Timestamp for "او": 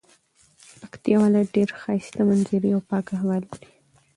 2.75-2.81